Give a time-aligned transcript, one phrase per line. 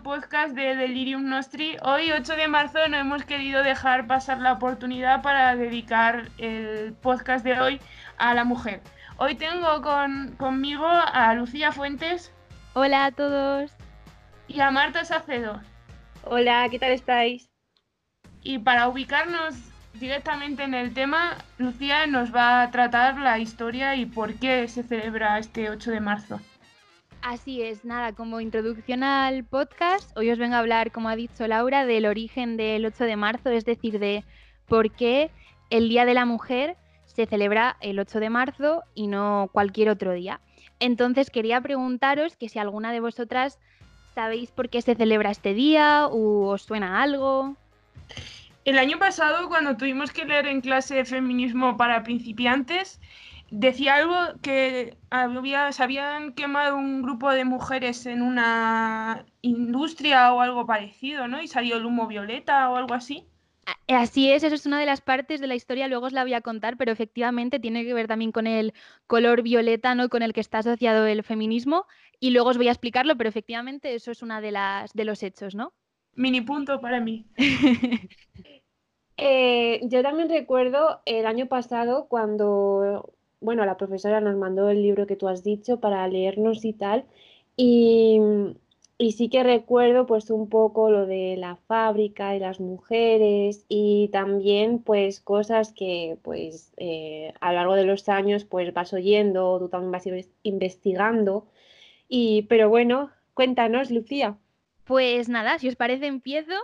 [0.00, 1.76] podcast de Delirium Nostri.
[1.82, 7.44] Hoy, 8 de marzo, no hemos querido dejar pasar la oportunidad para dedicar el podcast
[7.44, 7.80] de hoy
[8.16, 8.80] a la mujer.
[9.18, 12.32] Hoy tengo con, conmigo a Lucía Fuentes.
[12.72, 13.72] Hola a todos.
[14.48, 15.60] Y a Marta Sacedo.
[16.24, 17.50] Hola, ¿qué tal estáis?
[18.42, 19.54] Y para ubicarnos
[19.94, 24.82] directamente en el tema, Lucía nos va a tratar la historia y por qué se
[24.82, 26.40] celebra este 8 de marzo.
[27.22, 31.46] Así es, nada, como introducción al podcast, hoy os vengo a hablar, como ha dicho
[31.46, 34.24] Laura, del origen del 8 de marzo, es decir, de
[34.66, 35.30] por qué
[35.70, 36.76] el Día de la Mujer
[37.06, 40.40] se celebra el 8 de marzo y no cualquier otro día.
[40.80, 43.60] Entonces quería preguntaros que si alguna de vosotras
[44.16, 47.54] sabéis por qué se celebra este día o os suena algo.
[48.64, 53.00] El año pasado, cuando tuvimos que leer en clase feminismo para principiantes,
[53.52, 60.40] decía algo que había, se habían quemado un grupo de mujeres en una industria o
[60.40, 61.40] algo parecido, ¿no?
[61.40, 63.26] Y salió el humo violeta o algo así.
[63.86, 66.34] Así es, eso es una de las partes de la historia, luego os la voy
[66.34, 68.72] a contar, pero efectivamente tiene que ver también con el
[69.06, 70.08] color violeta, ¿no?
[70.08, 71.86] Con el que está asociado el feminismo,
[72.18, 75.22] y luego os voy a explicarlo, pero efectivamente eso es una de las de los
[75.22, 75.74] hechos, ¿no?
[76.14, 77.26] Mini punto para mí.
[79.18, 83.12] Eh, yo también recuerdo el año pasado cuando
[83.42, 87.04] bueno, la profesora nos mandó el libro que tú has dicho para leernos y tal.
[87.56, 88.20] Y,
[89.10, 94.78] sí que recuerdo pues un poco lo de la fábrica y las mujeres y también
[94.78, 99.68] pues cosas que pues eh, a lo largo de los años pues vas oyendo, tú
[99.68, 100.06] también vas
[100.44, 101.46] investigando.
[102.08, 104.36] Y, pero bueno, cuéntanos, Lucía.
[104.84, 106.54] Pues nada, si os parece empiezo.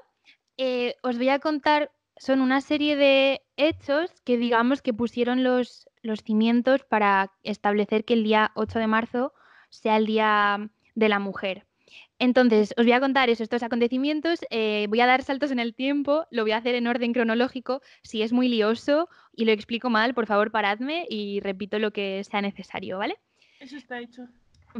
[0.58, 5.88] Eh, os voy a contar, son una serie de hechos que digamos que pusieron los,
[6.02, 9.32] los cimientos para establecer que el día 8 de marzo
[9.70, 11.66] sea el Día de la Mujer.
[12.18, 15.74] Entonces, os voy a contar eso, estos acontecimientos, eh, voy a dar saltos en el
[15.74, 19.88] tiempo, lo voy a hacer en orden cronológico, si es muy lioso y lo explico
[19.88, 23.16] mal, por favor paradme y repito lo que sea necesario, ¿vale?
[23.60, 24.26] Eso está hecho.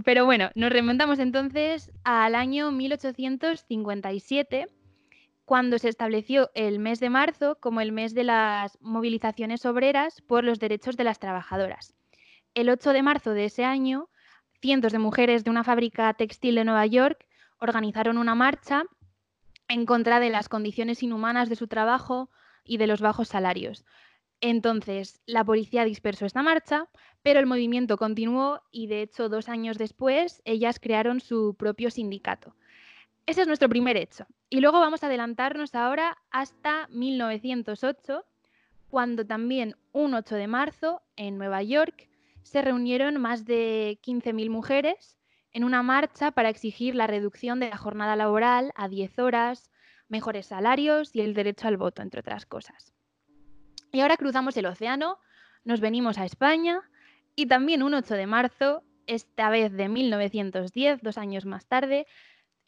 [0.05, 4.67] Pero bueno, nos remontamos entonces al año 1857
[5.49, 10.45] cuando se estableció el mes de marzo como el mes de las movilizaciones obreras por
[10.45, 11.95] los derechos de las trabajadoras.
[12.53, 14.11] El 8 de marzo de ese año,
[14.61, 17.27] cientos de mujeres de una fábrica textil de Nueva York
[17.61, 18.85] organizaron una marcha
[19.69, 22.29] en contra de las condiciones inhumanas de su trabajo
[22.63, 23.87] y de los bajos salarios.
[24.43, 26.91] Entonces, la policía dispersó esta marcha,
[27.23, 32.55] pero el movimiento continuó y, de hecho, dos años después, ellas crearon su propio sindicato.
[33.29, 34.27] Ese es nuestro primer hecho.
[34.49, 38.25] Y luego vamos a adelantarnos ahora hasta 1908,
[38.89, 42.09] cuando también un 8 de marzo en Nueva York
[42.43, 45.19] se reunieron más de 15.000 mujeres
[45.53, 49.71] en una marcha para exigir la reducción de la jornada laboral a 10 horas,
[50.09, 52.95] mejores salarios y el derecho al voto, entre otras cosas.
[53.93, 55.19] Y ahora cruzamos el océano,
[55.65, 56.81] nos venimos a España
[57.37, 62.07] y también un 8 de marzo, esta vez de 1910, dos años más tarde,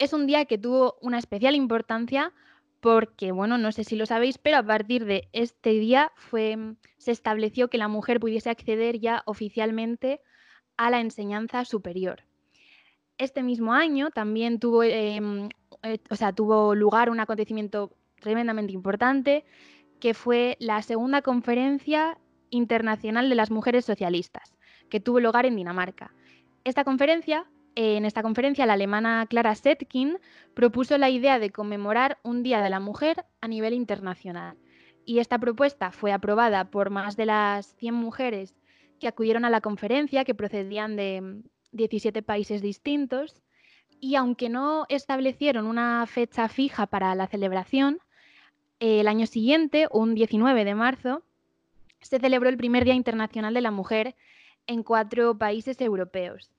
[0.00, 2.32] es un día que tuvo una especial importancia
[2.80, 6.56] porque, bueno, no sé si lo sabéis, pero a partir de este día fue,
[6.96, 10.22] se estableció que la mujer pudiese acceder ya oficialmente
[10.78, 12.22] a la enseñanza superior.
[13.18, 15.20] Este mismo año también eh,
[16.08, 19.44] o sea, tuvo lugar un acontecimiento tremendamente importante,
[20.00, 22.16] que fue la segunda conferencia
[22.48, 24.54] internacional de las mujeres socialistas,
[24.88, 26.14] que tuvo lugar en Dinamarca.
[26.64, 27.46] Esta conferencia
[27.82, 30.18] en esta conferencia, la alemana Clara Setkin
[30.52, 34.58] propuso la idea de conmemorar un Día de la Mujer a nivel internacional.
[35.06, 38.54] Y esta propuesta fue aprobada por más de las 100 mujeres
[38.98, 41.40] que acudieron a la conferencia, que procedían de
[41.72, 43.40] 17 países distintos.
[43.98, 47.98] Y aunque no establecieron una fecha fija para la celebración,
[48.78, 51.22] el año siguiente, un 19 de marzo,
[52.02, 54.16] se celebró el primer Día Internacional de la Mujer
[54.66, 56.50] en cuatro países europeos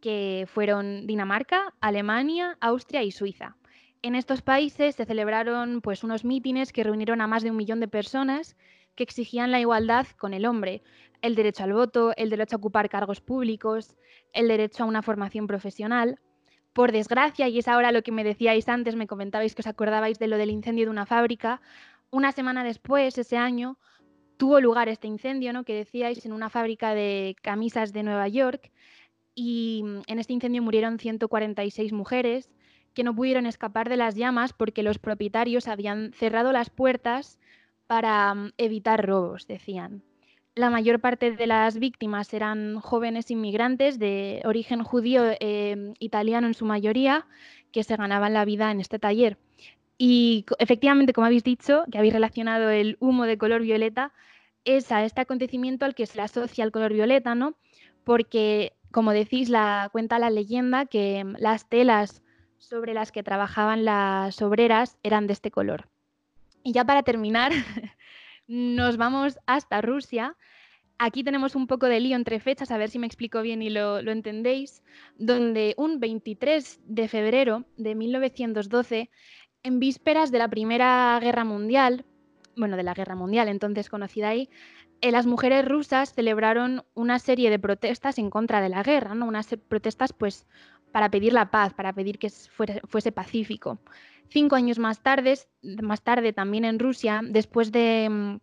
[0.00, 3.56] que fueron Dinamarca, Alemania, Austria y Suiza.
[4.02, 7.80] En estos países se celebraron pues, unos mítines que reunieron a más de un millón
[7.80, 8.56] de personas
[8.94, 10.82] que exigían la igualdad con el hombre,
[11.22, 13.96] el derecho al voto, el derecho a ocupar cargos públicos,
[14.32, 16.18] el derecho a una formación profesional.
[16.72, 20.18] Por desgracia, y es ahora lo que me decíais antes, me comentabais que os acordabais
[20.18, 21.60] de lo del incendio de una fábrica,
[22.10, 23.78] una semana después, ese año,
[24.36, 25.64] tuvo lugar este incendio, ¿no?
[25.64, 28.72] que decíais, en una fábrica de camisas de Nueva York,
[29.34, 32.50] y mm, en este incendio murieron 146 mujeres
[32.94, 37.38] que no pudieron escapar de las llamas porque los propietarios habían cerrado las puertas
[37.86, 40.02] para mm, evitar robos, decían.
[40.56, 46.54] La mayor parte de las víctimas eran jóvenes inmigrantes de origen judío eh, italiano en
[46.54, 47.26] su mayoría,
[47.72, 49.38] que se ganaban la vida en este taller.
[49.96, 54.12] Y efectivamente, como habéis dicho, que habéis relacionado el humo de color violeta,
[54.64, 57.54] es a este acontecimiento al que se asocia el color violeta, ¿no?
[58.04, 62.22] Porque, como decís, la, cuenta la leyenda que las telas
[62.58, 65.88] sobre las que trabajaban las obreras eran de este color.
[66.62, 67.52] Y ya para terminar,
[68.46, 70.36] nos vamos hasta Rusia.
[70.98, 73.70] Aquí tenemos un poco de lío entre fechas, a ver si me explico bien y
[73.70, 74.82] lo, lo entendéis,
[75.16, 79.10] donde un 23 de febrero de 1912
[79.62, 82.04] en vísperas de la Primera Guerra Mundial,
[82.56, 84.50] bueno, de la Guerra Mundial entonces conocida ahí,
[85.02, 89.26] las mujeres rusas celebraron una serie de protestas en contra de la guerra, ¿no?
[89.26, 90.46] Unas protestas pues
[90.92, 93.78] para pedir la paz, para pedir que fuese, pacífico.
[94.28, 95.38] Cinco años más tarde,
[95.82, 98.36] más tarde también en Rusia, después de mm,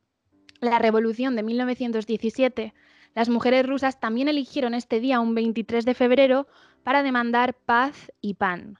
[0.61, 2.73] la revolución de 1917,
[3.13, 6.47] las mujeres rusas también eligieron este día, un 23 de febrero,
[6.83, 8.79] para demandar paz y pan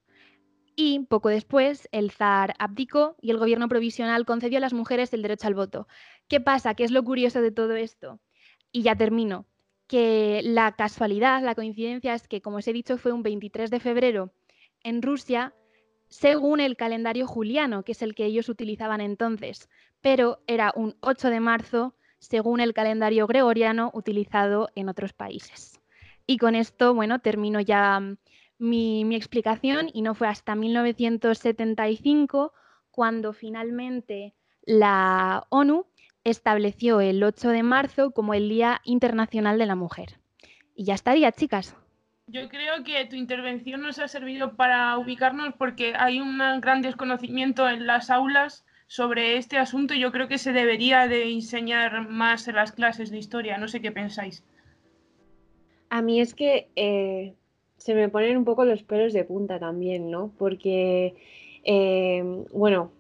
[0.80, 5.24] y poco después el zar abdicó y el gobierno provisional concedió a las mujeres el
[5.24, 5.88] derecho al voto.
[6.28, 6.74] ¿Qué pasa?
[6.74, 8.20] ¿Qué es lo curioso de todo esto?
[8.72, 9.46] Y ya termino.
[9.88, 13.80] Que la casualidad, la coincidencia es que, como os he dicho, fue un 23 de
[13.80, 14.34] febrero
[14.84, 15.54] en Rusia,
[16.10, 19.70] según el calendario juliano, que es el que ellos utilizaban entonces,
[20.02, 25.80] pero era un 8 de marzo según el calendario gregoriano utilizado en otros países.
[26.26, 28.02] Y con esto, bueno, termino ya
[28.58, 32.54] mi, explicación y no fue hasta 1975
[32.92, 34.34] cuando finalmente
[34.64, 35.86] la ONU
[36.30, 40.20] estableció el 8 de marzo como el Día Internacional de la Mujer.
[40.76, 41.76] Y ya estaría, chicas.
[42.28, 47.70] Yo creo que tu intervención nos ha servido para ubicarnos porque hay un gran desconocimiento
[47.70, 52.48] en las aulas sobre este asunto y yo creo que se debería de enseñar más
[52.48, 53.58] en las clases de historia.
[53.58, 54.44] No sé qué pensáis.
[55.90, 57.34] A mí es que eh,
[57.78, 60.34] se me ponen un poco los pelos de punta también, ¿no?
[60.38, 61.16] Porque,
[61.64, 62.92] eh, bueno,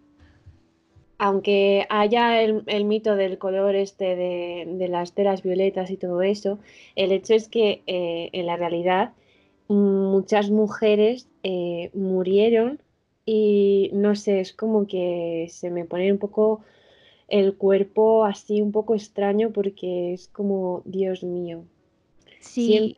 [1.17, 6.59] aunque haya el, mito del color este de, las telas violetas y todo eso,
[6.95, 9.13] el hecho es que eh, en la realidad
[9.67, 12.79] muchas mujeres eh, murieron
[13.25, 16.61] y no sé, es como que se me pone un poco
[17.27, 21.65] el cuerpo así un poco extraño porque es como, Dios mío.
[22.39, 22.97] Sí.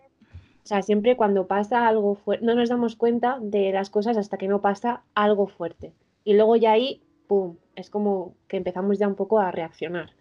[0.64, 4.38] O sea, siempre cuando pasa algo fuerte, no nos damos cuenta de las cosas hasta
[4.38, 5.94] que no pasa algo fuerte.
[6.24, 7.56] Y luego ya ahí, ¡pum!
[7.80, 10.12] Es como que empezamos ya un poco a reaccionar.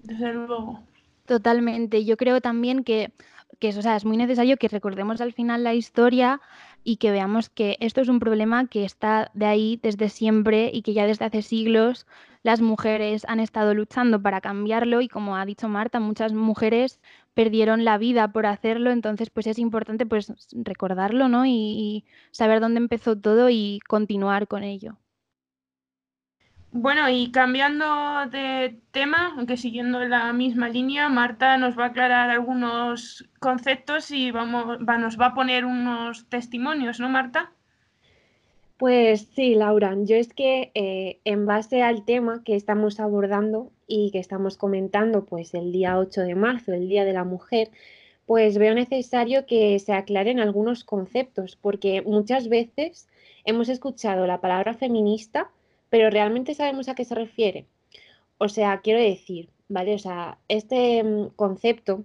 [0.00, 0.80] Desde luego.
[1.26, 2.04] Totalmente.
[2.04, 3.12] Yo creo también que,
[3.58, 6.40] que o sea, es muy necesario que recordemos al final la historia
[6.82, 10.82] y que veamos que esto es un problema que está de ahí desde siempre y
[10.82, 12.06] que ya desde hace siglos
[12.42, 17.00] las mujeres han estado luchando para cambiarlo y como ha dicho Marta, muchas mujeres
[17.32, 21.46] perdieron la vida por hacerlo, entonces pues es importante pues recordarlo, ¿no?
[21.46, 24.98] Y, saber dónde empezó todo y continuar con ello.
[26.76, 27.86] Bueno, y cambiando
[28.32, 34.32] de tema, aunque siguiendo la misma línea, Marta nos va a aclarar algunos conceptos y
[34.32, 37.52] vamos, va, nos va a poner unos testimonios, ¿no, Marta?
[38.76, 44.10] Pues sí, Laura, yo es que eh, en base al tema que estamos abordando y
[44.10, 47.70] que estamos comentando, pues el día 8 de marzo, el Día de la Mujer,
[48.26, 53.08] pues veo necesario que se aclaren algunos conceptos, porque muchas veces
[53.44, 55.52] hemos escuchado la palabra feminista,
[55.94, 57.68] pero realmente sabemos a qué se refiere.
[58.38, 59.94] O sea, quiero decir, ¿vale?
[59.94, 62.02] O sea, este mm, concepto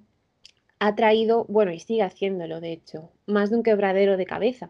[0.77, 4.69] ha traído, bueno, y sigue haciéndolo, de hecho, más de un quebradero de cabeza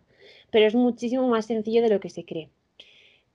[0.51, 2.49] pero es muchísimo más sencillo de lo que se cree.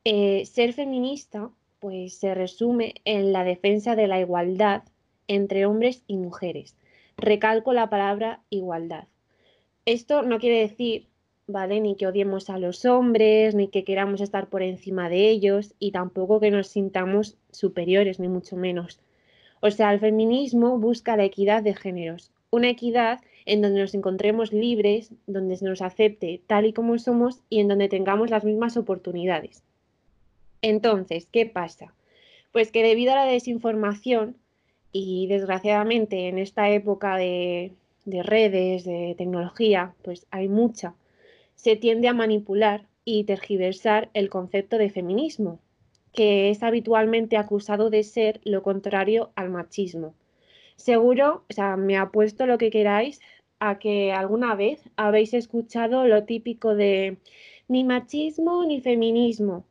[0.04, 1.50] Eh, ser feminista
[1.80, 4.84] pues se resume en la defensa de la igualdad
[5.28, 6.76] entre hombres y mujeres.
[7.16, 9.04] Recalco la palabra igualdad.
[9.84, 11.08] Esto no quiere decir,
[11.46, 11.80] ¿vale?
[11.80, 15.92] Ni que odiemos a los hombres, ni que queramos estar por encima de ellos, y
[15.92, 19.00] tampoco que nos sintamos superiores, ni mucho menos.
[19.60, 24.52] O sea, el feminismo busca la equidad de géneros, una equidad en donde nos encontremos
[24.52, 28.76] libres, donde se nos acepte tal y como somos y en donde tengamos las mismas
[28.76, 29.62] oportunidades.
[30.62, 31.92] Entonces, ¿qué pasa?
[32.52, 34.36] Pues que debido a la desinformación
[34.92, 37.72] y desgraciadamente en esta época de,
[38.06, 40.94] redes, de tecnología, pues hay mucha,
[41.54, 45.60] se tiende a manipular y tergiversar el concepto de feminismo,
[46.12, 50.14] que es habitualmente acusado de ser lo contrario al machismo.
[50.76, 53.20] Seguro, o sea, me apuesto lo que queráis
[53.60, 57.18] a que alguna vez habéis escuchado lo típico de
[57.68, 59.64] ni machismo ni feminismo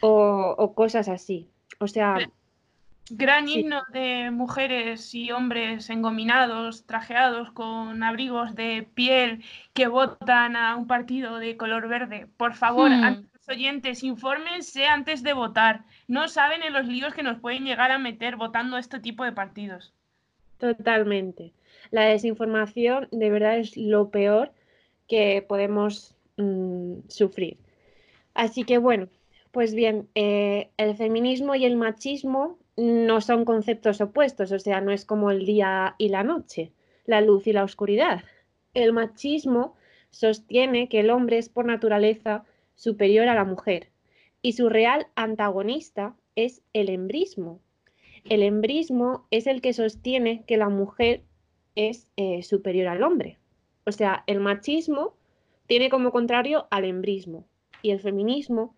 [0.00, 1.48] o, cosas así.
[1.78, 2.30] O sea...
[3.10, 10.76] Gran himno de mujeres y hombres engominados, trajeados con abrigos de piel que votan a
[10.76, 12.26] un partido de color verde.
[12.36, 13.26] Por favor, hmm.
[13.32, 15.84] los oyentes, infórmense antes de votar.
[16.06, 19.32] No saben en los líos que nos pueden llegar a meter votando este tipo de
[19.32, 19.94] partidos.
[20.58, 21.52] Totalmente.
[21.90, 24.52] La desinformación de verdad es lo peor
[25.06, 27.56] que podemos mm, sufrir.
[28.34, 29.08] Así que bueno,
[29.50, 34.92] pues bien, eh, el feminismo y el machismo no son conceptos opuestos, o sea, no
[34.92, 36.70] es como el día y la noche,
[37.06, 38.22] la luz y la oscuridad.
[38.72, 39.74] El machismo
[40.10, 42.44] sostiene que el hombre es por naturaleza
[42.76, 43.88] superior a la mujer
[44.42, 47.60] y su real antagonista es el embrismo.
[48.24, 51.22] El embrismo es el que sostiene que la mujer
[51.74, 53.38] es eh, superior al hombre.
[53.86, 55.14] O sea, el machismo
[55.66, 57.44] tiene como contrario al embrismo
[57.82, 58.76] y el feminismo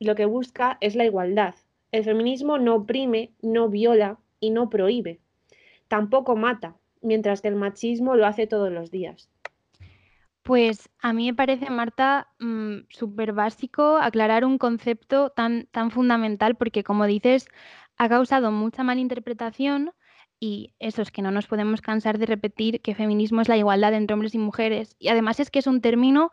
[0.00, 1.54] lo que busca es la igualdad,
[1.92, 5.20] el feminismo no oprime, no viola y no prohíbe.
[5.88, 9.30] Tampoco mata, mientras que el machismo lo hace todos los días.
[10.42, 16.56] Pues a mí me parece, Marta, mm, súper básico aclarar un concepto tan, tan fundamental
[16.56, 17.46] porque, como dices,
[17.96, 19.92] ha causado mucha malinterpretación
[20.40, 23.94] y eso es que no nos podemos cansar de repetir que feminismo es la igualdad
[23.94, 24.96] entre hombres y mujeres.
[24.98, 26.32] Y además es que es un término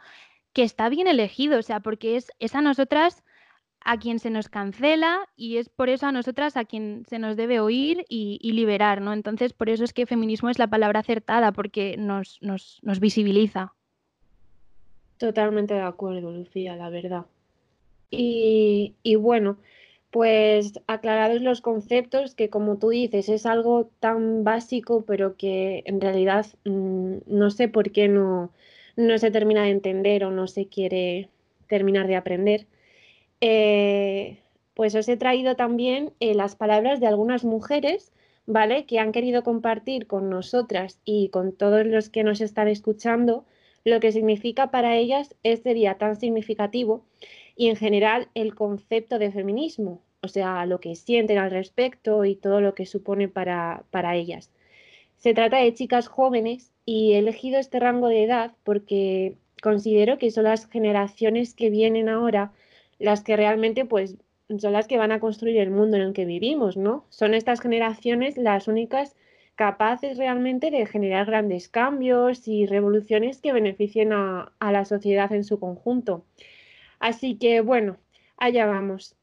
[0.54, 3.24] que está bien elegido, o sea, porque es, es a nosotras
[3.84, 7.38] a quien se nos cancela y es por eso a nosotras a quien se nos
[7.38, 9.14] debe oír y, liberar, ¿no?
[9.14, 13.74] Entonces, por eso es que feminismo es la palabra acertada, porque nos, nos, nos visibiliza.
[15.18, 17.26] Totalmente de acuerdo, Lucía, la verdad.
[18.12, 19.58] Y, y, bueno,
[20.12, 26.02] pues aclarados los conceptos, que como tú dices, es algo tan básico, pero que en
[26.02, 28.52] realidad mm, no sé por qué no,
[28.96, 31.30] no se termina de entender o no se quiere
[31.68, 32.66] terminar de aprender.
[33.42, 34.40] Eh,
[34.74, 38.12] pues os he traído también eh, las palabras de algunas mujeres,
[38.46, 38.86] ¿vale?
[38.86, 43.46] Que han querido compartir con nosotras y con todos los que nos están escuchando
[43.84, 47.06] lo que significa para ellas este día tan significativo
[47.56, 52.36] y en general el concepto de feminismo, o sea, lo que sienten al respecto y
[52.36, 54.52] todo lo que supone para, para ellas.
[55.18, 60.32] Se trata de chicas jóvenes y he elegido este rango de edad porque considero que
[60.32, 62.54] son las generaciones que vienen ahora
[63.00, 64.18] las que realmente pues
[64.58, 67.06] son las que van a construir el mundo en el que vivimos, ¿no?
[67.10, 69.16] Son estas generaciones las únicas
[69.56, 75.44] capaces realmente de generar grandes cambios y revoluciones que beneficien a, a la sociedad en
[75.44, 76.26] su conjunto.
[77.00, 77.98] Así que bueno,
[78.38, 79.16] allá vamos.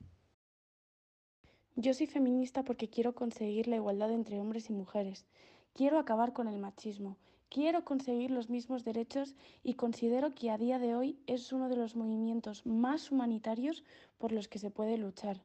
[1.74, 5.26] Yo soy feminista porque quiero conseguir la igualdad entre hombres y mujeres.
[5.74, 7.16] Quiero acabar con el machismo
[7.48, 11.76] Quiero conseguir los mismos derechos y considero que a día de hoy es uno de
[11.76, 13.84] los movimientos más humanitarios
[14.18, 15.42] por los que se puede luchar.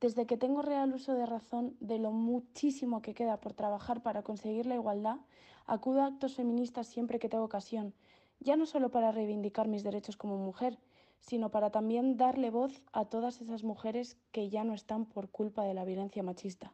[0.00, 4.22] Desde que tengo real uso de razón de lo muchísimo que queda por trabajar para
[4.22, 5.18] conseguir la igualdad,
[5.66, 7.94] acudo a actos feministas siempre que tengo ocasión,
[8.40, 10.78] ya no solo para reivindicar mis derechos como mujer,
[11.20, 15.64] sino para también darle voz a todas esas mujeres que ya no están por culpa
[15.64, 16.72] de la violencia machista.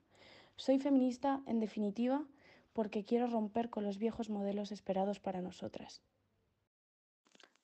[0.57, 2.25] Soy feminista, en definitiva,
[2.73, 6.02] porque quiero romper con los viejos modelos esperados para nosotras.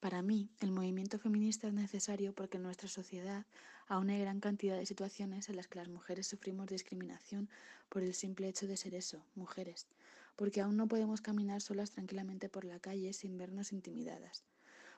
[0.00, 3.46] Para mí, el movimiento feminista es necesario porque en nuestra sociedad
[3.88, 7.48] aún hay gran cantidad de situaciones en las que las mujeres sufrimos discriminación
[7.88, 9.88] por el simple hecho de ser eso, mujeres,
[10.36, 14.44] porque aún no podemos caminar solas tranquilamente por la calle sin vernos intimidadas,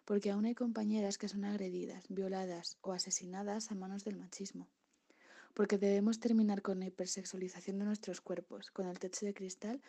[0.04, 4.68] porque aún hay compañeras que son agredidas, violadas o asesinadas a manos del machismo
[5.54, 9.80] porque debemos terminar con la hipersexualización de nuestros cuerpos, con el techo de cristal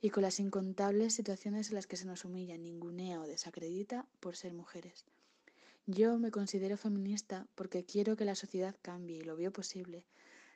[0.00, 4.36] y con las incontables situaciones en las que se nos humilla, ningunea o desacredita por
[4.36, 5.04] ser mujeres.
[5.86, 10.04] Yo me considero feminista porque quiero que la sociedad cambie y lo veo posible,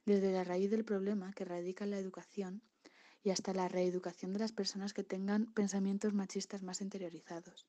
[0.06, 2.62] desde la raíz del problema que radica en la educación
[3.22, 7.66] y hasta la reeducación de las personas que tengan pensamientos machistas más interiorizados.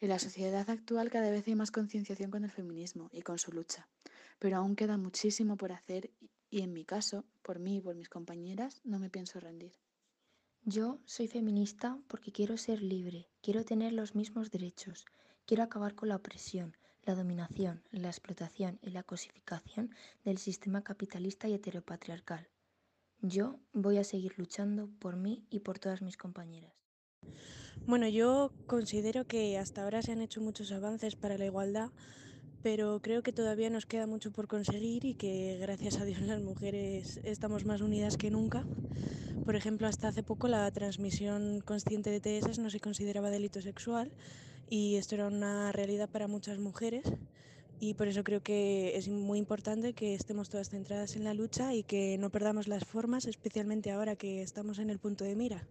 [0.00, 3.52] En la sociedad actual cada vez hay más concienciación con el feminismo y con su
[3.52, 3.88] lucha
[4.38, 6.10] pero aún queda muchísimo por hacer
[6.50, 9.72] y en mi caso, por mí y por mis compañeras, no me pienso rendir.
[10.64, 15.04] Yo soy feminista porque quiero ser libre, quiero tener los mismos derechos,
[15.46, 21.48] quiero acabar con la opresión, la dominación, la explotación y la cosificación del sistema capitalista
[21.48, 22.48] y heteropatriarcal.
[23.20, 26.74] Yo voy a seguir luchando por mí y por todas mis compañeras.
[27.88, 31.88] Bueno, yo considero que hasta ahora se han hecho muchos avances para la igualdad,
[32.62, 36.42] pero creo que todavía nos queda mucho por conseguir y que gracias a Dios las
[36.42, 38.66] mujeres estamos más unidas que nunca.
[39.46, 44.12] Por ejemplo, hasta hace poco la transmisión consciente de TS no se consideraba delito sexual
[44.68, 47.04] y esto era una realidad para muchas mujeres,
[47.80, 51.72] y por eso creo que es muy importante que estemos todas centradas en la lucha
[51.72, 55.66] y que no perdamos las formas, especialmente ahora que estamos en el punto de mira.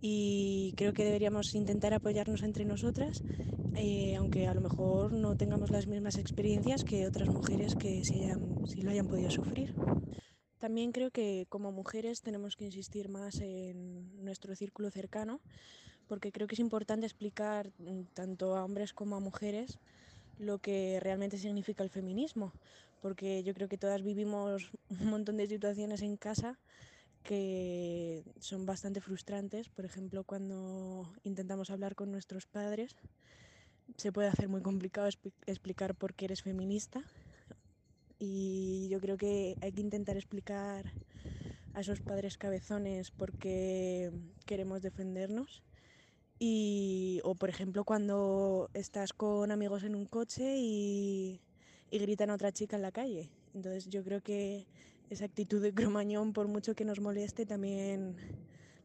[0.00, 3.22] Y creo que deberíamos intentar apoyarnos entre nosotras,
[3.74, 8.26] eh, aunque a lo mejor no tengamos las mismas experiencias que otras mujeres que sí,
[8.64, 9.70] sí lo hayan podido sufrir.
[10.58, 15.40] También creo que como mujeres tenemos que insistir más en nuestro círculo cercano,
[16.08, 19.78] porque creo que es importante explicar mm, tanto a hombres como a mujeres
[20.38, 22.52] lo que realmente significa el feminismo,
[23.02, 26.58] porque yo creo que todas vivimos un montón de situaciones en casa
[27.22, 29.68] que son bastante frustrantes.
[29.68, 32.96] Por ejemplo, cuando intentamos hablar con nuestros padres,
[33.96, 35.08] se puede hacer muy complicado
[35.46, 37.04] explicar por qué eres feminista.
[38.18, 40.94] Y yo creo que hay que intentar explicar
[41.74, 44.10] a esos padres cabezones por qué
[44.46, 45.62] queremos defendernos
[46.38, 51.40] y, o por ejemplo cuando estás con amigos en un coche y,
[51.90, 53.30] y gritan a otra chica en la calle.
[53.54, 54.66] Entonces yo creo que
[55.10, 58.16] esa actitud de cromañón, por mucho que nos moleste, también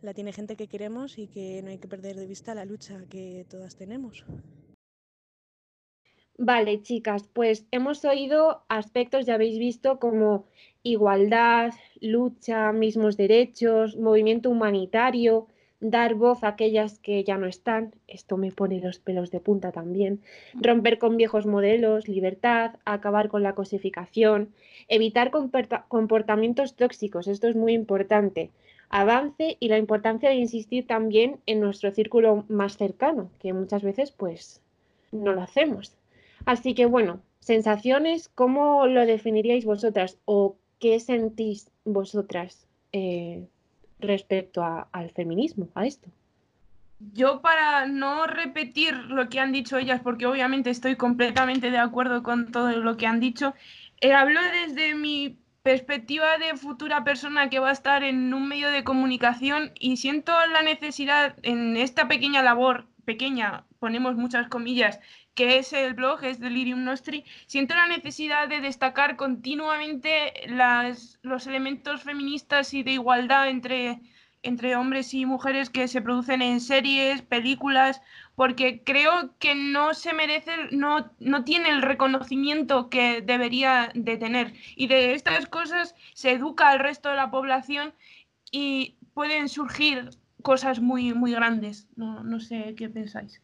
[0.02, 3.06] la tiene gente que queremos y que no hay que perder de vista la lucha
[3.10, 4.26] que todas tenemos.
[6.38, 10.46] Vale, chicas, pues hemos oído aspectos, ya habéis visto, como
[10.82, 15.48] igualdad, lucha, mismos derechos, movimiento humanitario,
[15.84, 19.74] dar voz a aquellas que ya no están, esto me pone los pelos de punta
[19.74, 20.22] también,
[20.54, 24.54] romper con viejos modelos, libertad, acabar con la cosificación,
[24.88, 25.30] evitar
[25.90, 28.50] comportamientos tóxicos, esto es muy importante,
[28.88, 34.12] avance y la importancia de insistir también en nuestro círculo más cercano, que muchas veces
[34.12, 34.62] pues
[35.12, 35.98] no lo hacemos.
[36.46, 43.48] Así que bueno, sensaciones, ¿cómo lo definiríais vosotras o qué sentís vosotras eh,
[44.04, 46.10] respecto al feminismo, a esto?
[47.14, 52.24] Yo para no repetir lo que han dicho ellas, porque obviamente estoy completamente de acuerdo
[52.24, 53.54] con todo lo que han dicho,
[54.00, 58.70] eh, hablo desde mi perspectiva de futura persona que va a estar en un medio
[58.70, 65.00] de comunicación y siento la necesidad en esta pequeña labor, pequeña, ponemos muchas comillas,
[65.36, 71.48] que es el blog, es Delirium Nostri, siento la necesidad de destacar continuamente las, los
[71.48, 74.02] elementos feministas y de igualdad entre,
[74.44, 78.02] entre hombres y mujeres que se producen en series, películas,
[78.36, 84.54] porque creo que no se merece, no, no tiene el reconocimiento que debería de tener.
[84.76, 87.94] Y de estas cosas se educa al resto de la población
[88.52, 90.10] y pueden surgir
[90.44, 91.88] cosas muy, muy grandes.
[91.96, 93.42] No, no sé qué pensáis.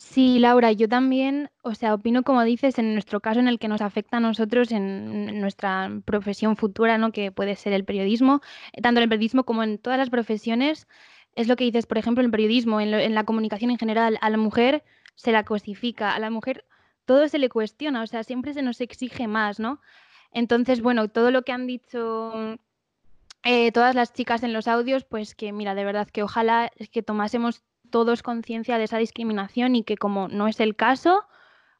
[0.00, 3.68] Sí, Laura, yo también, o sea, opino como dices, en nuestro caso en el que
[3.68, 7.12] nos afecta a nosotros en nuestra profesión futura, ¿no?
[7.12, 8.40] Que puede ser el periodismo,
[8.72, 10.88] eh, tanto en el periodismo como en todas las profesiones,
[11.36, 14.30] es lo que dices, por ejemplo, en el periodismo, en, la comunicación en general, a
[14.30, 14.84] la mujer
[15.16, 16.64] se la cosifica, a la mujer
[17.04, 19.82] todo se le cuestiona, o sea, siempre se nos exige más, ¿no?
[20.32, 22.58] Entonces, bueno, todo lo que han dicho
[23.42, 27.02] eh, todas las chicas en los audios, pues que mira, de verdad que ojalá que
[27.02, 31.24] tomásemos todos conciencia de esa discriminación y que como no es el caso,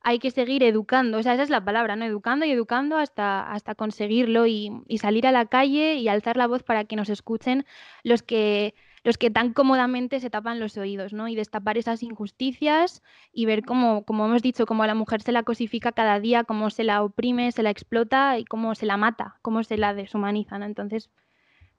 [0.03, 2.05] hay que seguir educando, o sea, esa es la palabra, ¿no?
[2.05, 6.63] Educando y educando hasta, hasta conseguirlo y, salir a la calle y alzar la voz
[6.63, 7.67] para que nos escuchen
[8.03, 11.29] los que, los que tan cómodamente se tapan los oídos, ¿no?
[11.29, 15.33] Y destapar esas injusticias y ver cómo, como hemos dicho, cómo a la mujer se
[15.33, 18.97] la cosifica cada día, cómo se la oprime, se la explota y cómo se la
[18.97, 21.11] mata, cómo se la deshumaniza, Entonces,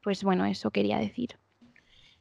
[0.01, 1.37] pues bueno, eso quería decir.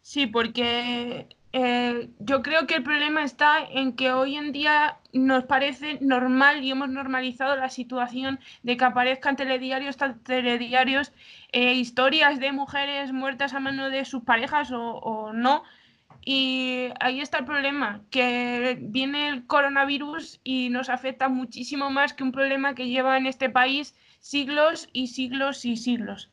[0.02, 5.44] Sí, porque eh, yo creo que el problema está en que hoy en día nos
[5.44, 11.12] parece normal y hemos normalizado la situación de que aparezcan telediarios, telediarios,
[11.52, 15.64] eh, historias de mujeres muertas a mano de sus parejas o, no.
[16.24, 22.22] Y ahí está el problema, que viene el coronavirus y nos afecta muchísimo más que
[22.22, 26.30] un problema que lleva en este país siglos y siglos y siglos.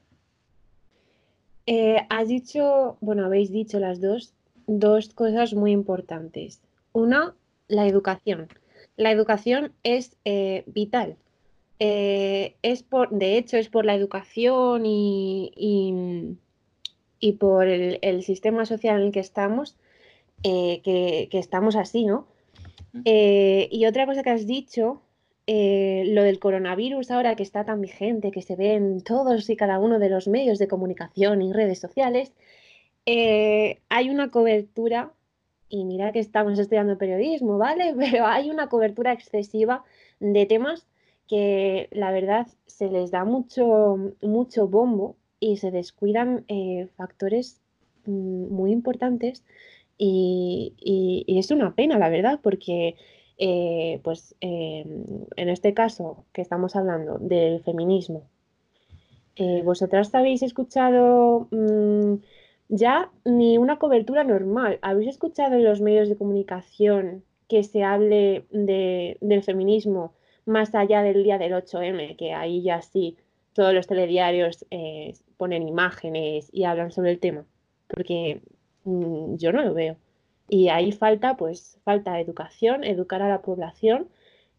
[1.67, 4.33] Eh, has dicho, bueno, habéis dicho las dos,
[4.67, 6.61] dos cosas muy importantes.
[6.93, 7.35] Una,
[7.67, 8.47] la educación.
[8.95, 11.17] La educación es eh, vital.
[11.79, 15.51] Eh, es por, de hecho, es por la educación y,
[17.19, 19.75] y, por el, sistema social en el que estamos,
[20.43, 22.27] eh, que, estamos así, ¿no?
[23.03, 25.03] y otra cosa que has dicho,
[25.47, 29.79] lo del coronavirus ahora que está tan vigente, que se ve en todos y cada
[29.79, 32.33] uno de los medios de comunicación y redes sociales,
[33.05, 35.13] eh, hay una cobertura,
[35.69, 37.95] y mira que estamos estudiando periodismo, ¿vale?
[37.97, 39.83] Pero hay una cobertura excesiva
[40.19, 40.85] de temas
[41.27, 47.61] que la verdad se les da mucho, mucho bombo y se descuidan eh, factores
[48.05, 49.43] mm, muy importantes
[49.97, 52.95] y, es una pena, la verdad, porque
[53.37, 58.23] eh, pues em, en este caso que estamos hablando del feminismo,
[59.35, 62.15] eh, ¿vosotras habéis escuchado mm,
[62.69, 64.79] ya ni una cobertura normal?
[64.81, 70.13] ¿Habéis escuchado en los medios de comunicación que se hable del feminismo
[70.45, 73.17] más allá del día del 8M, que ahí ya sí
[73.53, 77.45] todos los telediarios eh, ponen imágenes y hablan sobre el tema?
[77.87, 78.41] Porque
[78.85, 79.97] mm, yo no lo veo.
[80.49, 84.07] Y ahí falta, pues, falta educación, educar a la población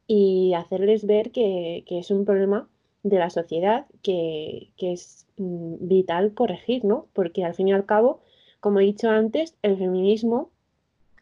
[0.06, 2.68] y hacerles ver que, es un problema
[3.02, 7.06] de la sociedad que, es mm, vital corregir, ¿no?
[7.12, 8.20] Porque al fin y al cabo,
[8.60, 10.50] como he dicho antes, el feminismo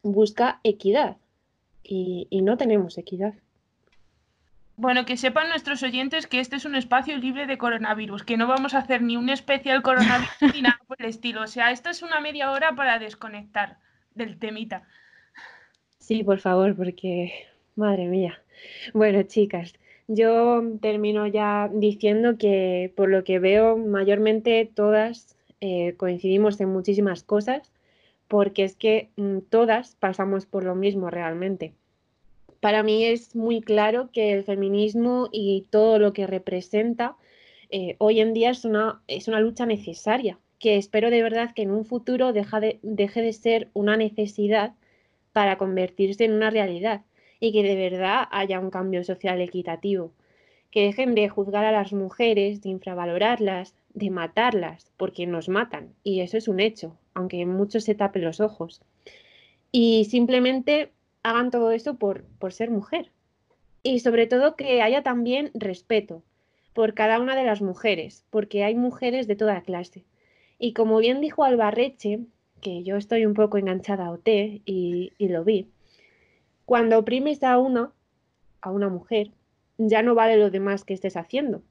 [0.03, 1.17] busca equidad
[1.83, 3.35] y, y no tenemos equidad.
[4.79, 8.47] Bueno, que sepan nuestros oyentes que este es un espacio libre de coronavirus, que no
[8.47, 11.43] vamos a hacer ni un especial coronavirus ni nada por el estilo.
[11.43, 13.79] O sea, esta es una media hora para desconectar
[14.17, 14.83] del temita.
[15.99, 17.33] Sí, por favor, porque,
[17.75, 18.43] madre mía.
[18.95, 19.75] Bueno, chicas,
[20.09, 27.23] yo termino ya diciendo que por lo que veo, mayormente todas eh, coincidimos en muchísimas
[27.23, 27.73] cosas,
[28.29, 31.75] porque es que mm, todas pasamos por lo mismo realmente.
[32.61, 37.17] Para mí es muy claro que el feminismo y todo lo que representa
[37.71, 41.63] eh, hoy en día es una, es una lucha necesaria, que espero de verdad que
[41.63, 44.75] en un futuro de, deje de ser una necesidad
[45.33, 47.03] para convertirse en una realidad
[47.41, 50.13] y que de verdad haya un cambio social equitativo.
[50.71, 56.21] Que dejen de juzgar a las mujeres, de infravalorarlas, de matarlas, porque nos matan, y
[56.21, 58.83] eso es un hecho, aunque muchos se tapen los ojos.
[59.73, 60.93] Y simplemente
[61.23, 63.11] hagan todo eso por, por ser mujer.
[63.83, 66.23] Y sobre todo que haya también respeto
[66.73, 70.05] por cada una de las mujeres, porque hay mujeres de toda clase
[70.59, 72.21] y como bien dijo Albarreche,
[72.61, 75.69] que yo estoy un poco enganchada a OT y, y lo vi,
[76.65, 77.93] cuando oprimes a una,
[78.61, 79.31] a una mujer,
[79.79, 81.63] ya no vale lo demás que estés haciendo,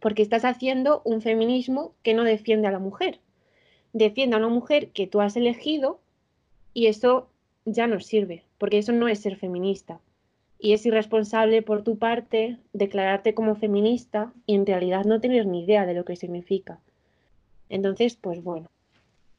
[0.00, 3.20] porque estás haciendo un feminismo que no defiende a la mujer,
[3.92, 6.00] defiende a una mujer que tú has elegido
[6.72, 7.28] y eso
[7.64, 10.00] ya no sirve, porque eso no es ser feminista.
[10.58, 15.64] Y es irresponsable por tu parte declararte como feminista y en realidad no tener ni
[15.64, 16.80] idea de lo que significa.
[17.68, 18.70] Entonces, pues bueno,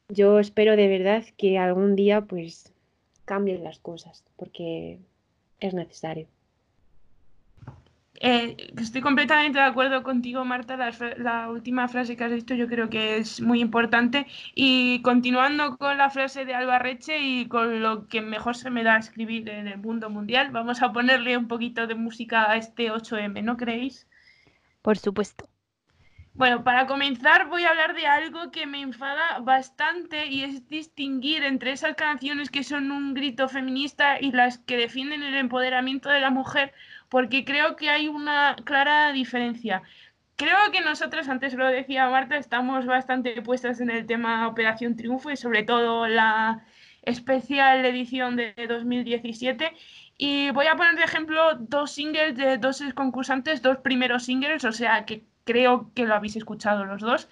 [0.08, 2.72] yo espero de verdad que algún día pues
[3.24, 4.98] cambien las cosas, porque
[5.60, 6.28] es necesario.
[8.20, 10.76] Eh, estoy completamente de acuerdo contigo, Marta.
[11.18, 14.26] La, última frase que has dicho yo creo que es muy importante.
[14.54, 18.96] Y continuando con la frase de Albarreche y con lo que mejor se me da
[18.96, 23.42] escribir en el mundo mundial, vamos a ponerle un poquito de música a este 8M,
[23.42, 24.06] ¿no creéis?
[24.82, 25.48] Por supuesto.
[26.36, 31.42] Bueno, para comenzar voy a hablar de algo que me enfada bastante y es distinguir
[31.42, 36.20] entre esas canciones que son un grito feminista y las que defienden el empoderamiento de
[36.20, 36.74] la mujer,
[37.08, 39.82] porque creo que hay una clara diferencia.
[40.36, 45.30] Creo que nosotras, antes lo decía Marta, estamos bastante puestas en el tema Operación Triunfo
[45.30, 46.66] y sobre todo la
[47.00, 49.72] especial edición de 2017.
[50.18, 54.72] Y voy a poner de ejemplo dos singles de dos concursantes, dos primeros singles, o
[54.72, 57.28] sea que creo que lo habéis escuchado los dos.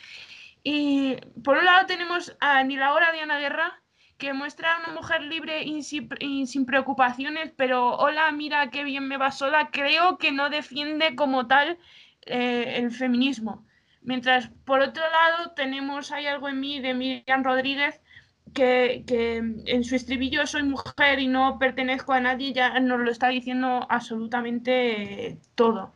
[0.62, 3.82] Y por un lado tenemos a Ni la hora de Ana Guerra,
[4.16, 9.18] que muestra a una mujer libre y sin, preocupaciones, pero hola, mira qué bien me
[9.18, 11.78] va sola, creo que no defiende como tal
[12.22, 13.66] eh, el feminismo.
[14.02, 18.00] Mientras por otro lado tenemos Hay algo en mí de Miriam Rodríguez,
[18.54, 23.10] que, que, en su estribillo soy mujer y no pertenezco a nadie, ya nos lo
[23.10, 25.92] está diciendo absolutamente todo.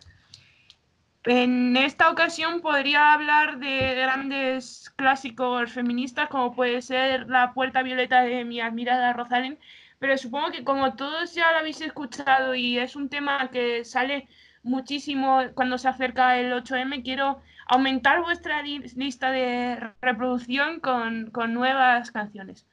[1.31, 8.23] En esta ocasión podría hablar de grandes clásicos feministas como puede ser La Puerta Violeta
[8.23, 9.59] de mi admirada Rosalén,
[9.99, 14.27] pero supongo que como todos ya lo habéis escuchado y es un tema que sale
[14.63, 22.11] muchísimo cuando se acerca el 8M, quiero aumentar vuestra lista de reproducción con, con nuevas
[22.11, 22.65] canciones.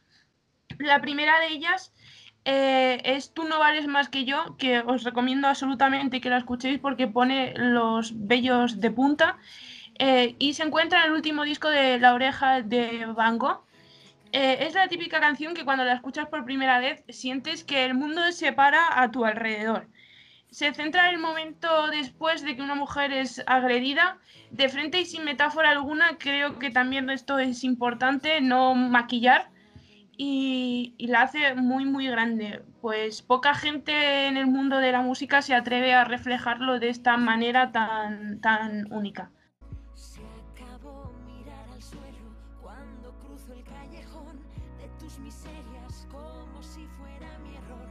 [0.80, 1.92] La primera de ellas
[2.46, 6.80] eh, es Tú no vales más que yo, que os recomiendo absolutamente que la escuchéis
[6.80, 9.38] porque pone los bellos de punta.
[9.98, 13.64] Eh, y se encuentra en el último disco de La Oreja de Van Gogh.
[14.32, 17.94] Eh, es la típica canción que cuando la escuchas por primera vez sientes que el
[17.94, 19.88] mundo se para a tu alrededor.
[20.52, 24.20] Se centra en el momento después de que una mujer es agredida,
[24.52, 26.18] de frente y sin metáfora alguna.
[26.18, 29.50] Creo que también esto es importante, no maquillar
[30.18, 32.64] y, la hace muy muy grande.
[32.82, 37.18] Pues poca gente en el mundo de la música se atreve a reflejarlo de esta
[37.18, 39.32] manera tan, única.
[39.94, 40.22] Se
[40.54, 44.40] acabó mirar al suelo cuando cruzo el callejón
[44.78, 47.88] de tus miserias como si fuera mi error.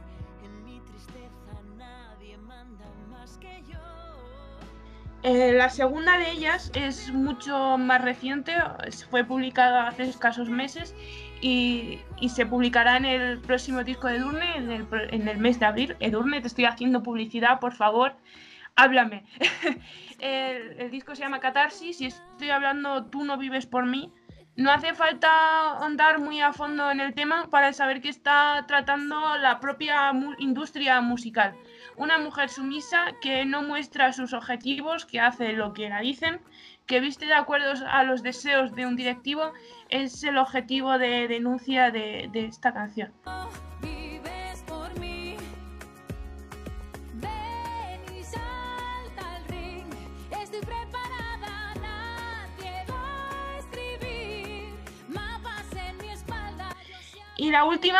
[5.23, 8.53] Eh, la segunda de ellas es mucho más reciente,
[9.09, 10.93] fue publicada hace escasos meses
[11.41, 11.99] y,
[12.29, 15.95] se publicará en el próximo disco de Edurne en el, mes de abril.
[15.99, 18.15] Edurne, te estoy haciendo publicidad, por favor,
[18.75, 19.25] háblame.
[20.19, 24.11] el, el, disco se llama Catarsis y estoy hablando Tú no vives por mí.
[24.55, 29.37] No hace falta andar muy a fondo en el tema para saber que está tratando
[29.37, 31.55] la propia industria musical
[31.97, 36.41] una mujer sumisa que no muestra sus objetivos, que hace lo que la dicen,
[36.85, 39.51] que viste de acuerdo a los deseos de un directivo,
[39.89, 43.11] es el objetivo de denuncia de, esta canción.
[57.37, 57.99] Y la última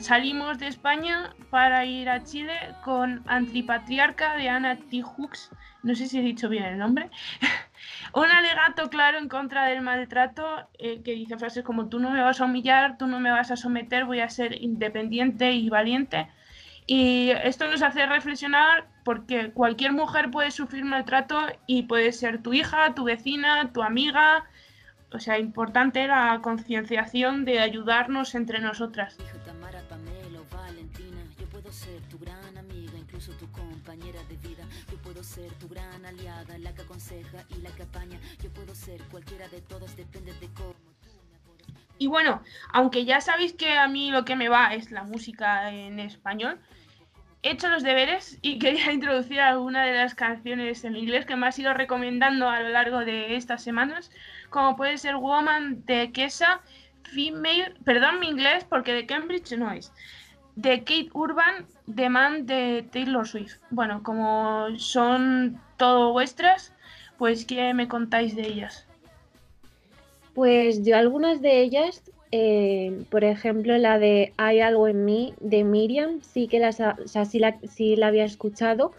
[0.00, 2.54] salimos de España para ir a Chile
[2.84, 5.02] con Antipatriarca de Ana T.
[5.02, 5.50] Hooks,
[5.82, 7.10] no sé si he dicho bien el nombre,
[8.14, 12.22] un alegato claro en contra del maltrato eh, que dice frases como tú no me
[12.22, 16.28] vas a humillar, tú no me vas a someter, voy a ser independiente y valiente.
[16.86, 22.54] Y esto nos hace reflexionar porque cualquier mujer puede sufrir maltrato y puede ser tu
[22.54, 24.44] hija, tu vecina, tu amiga,
[25.12, 29.16] o sea, importante la concienciación de ayudarnos entre nosotras.
[34.28, 34.64] De vida.
[34.90, 38.18] Yo puedo ser tu gran aliada, la que aconseja y la que apaña.
[38.42, 40.74] Yo puedo ser cualquiera de todas, depende de cómo.
[41.98, 45.72] Y bueno, aunque ya sabéis que a mí lo que me va es la música
[45.72, 46.58] en español,
[47.42, 51.46] he hecho los deberes y quería introducir alguna de las canciones en inglés que me
[51.46, 54.10] has ido recomendando a lo largo de estas semanas
[54.50, 56.60] como puede ser Woman de Kesa,
[57.02, 59.92] Female, perdón mi inglés porque de Cambridge no es,
[60.56, 63.58] de Kate Urban, The Man de Taylor Swift.
[63.70, 66.72] Bueno, como son todo vuestras,
[67.18, 68.86] pues ¿qué me contáis de ellas?
[70.34, 75.64] Pues yo algunas de ellas, eh, por ejemplo la de Hay algo en mí de
[75.64, 78.92] Miriam, sí que las, la, sí la había escuchado,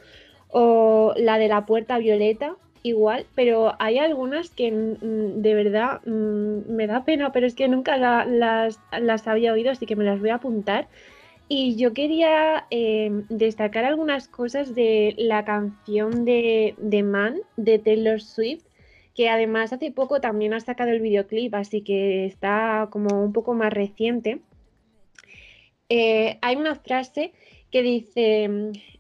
[0.50, 6.72] o la de la puerta violeta, igual, pero hay algunas que mm, de verdad mm,
[6.72, 10.20] me da pena, pero es que nunca las, las, había oído, así que me las
[10.20, 10.88] voy a apuntar.
[11.50, 18.22] Y yo quería em, destacar algunas cosas de la canción de, de Man de Taylor
[18.22, 18.66] Swift,
[19.16, 23.54] que además hace poco también ha sacado el videoclip, así que está como un poco
[23.54, 24.42] más reciente.
[25.90, 27.32] Eh, hay una frase
[27.72, 28.50] que dice,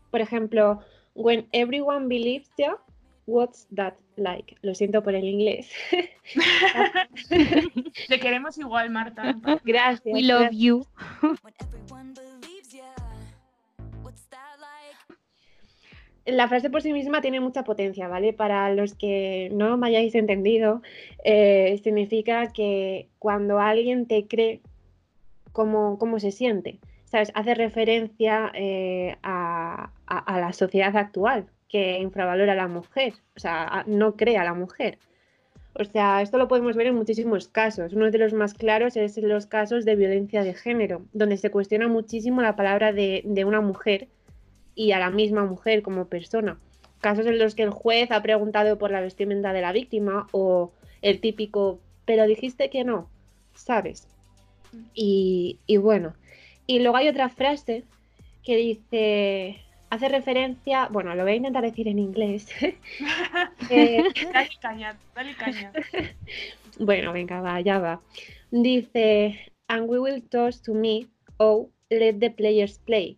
[0.10, 0.80] por ejemplo,
[1.16, 2.78] When everyone believes you,
[3.28, 4.56] What's that like?
[4.62, 5.70] Lo siento por el inglés.
[8.08, 9.36] Te queremos igual, Marta.
[9.66, 10.14] Gracias.
[10.14, 10.88] We love you.
[16.28, 18.34] La frase por sí misma tiene mucha potencia, ¿vale?
[18.34, 20.82] Para los que no me hayáis entendido,
[21.24, 24.62] eh, significa que cuando alguien te cree,
[25.54, 26.80] ¿cómo, cómo se siente?
[27.06, 27.32] ¿Sabes?
[27.34, 34.16] Hace referencia eh, a la sociedad actual, que infravalora a la mujer, o sea, no
[34.16, 35.00] crea a la mujer.
[35.74, 37.94] O sea, esto lo podemos ver en muchísimos casos.
[37.94, 41.88] Uno de los más claros es los casos de violencia de género, donde se cuestiona
[41.88, 44.08] muchísimo la palabra de una mujer
[44.78, 46.58] y a la misma mujer como persona.
[47.02, 50.72] Casos en los que el juez ha preguntado por la vestimenta de la víctima o
[51.02, 53.10] el típico, pero dijiste que no,
[53.56, 54.08] ¿sabes?
[54.94, 56.13] Y, y bueno,
[56.68, 57.86] y luego hay otra frase
[58.44, 62.48] que dice, hace referencia, bueno, lo voy a intentar decir en inglés.
[63.72, 65.74] eh, dale caña, dale caña.
[66.80, 68.00] bueno, venga, va, ya va.
[68.52, 73.18] Dice, and we will toss to me, oh, let the players play.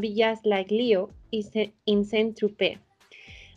[0.00, 2.78] Be just like Leo in Saint Tropez.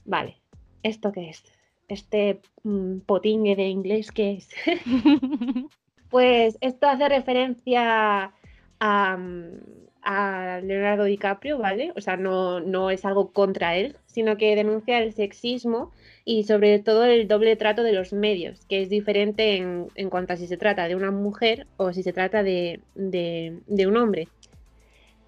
[0.05, 0.37] Vale,
[0.83, 1.43] ¿esto qué es?
[1.87, 4.49] Este mm, potingue de inglés, ¿qué es?
[6.09, 8.33] pues esto hace referencia
[8.79, 9.17] a...
[9.17, 11.91] Mm, a Leonardo DiCaprio, ¿vale?
[11.97, 15.91] O sea, no, no es algo contra él, sino que denuncia el sexismo
[16.23, 20.31] y sobre todo el doble trato de los medios, que es diferente en, en cuanto
[20.31, 24.29] a si se trata de una mujer o si se trata de, de, un hombre.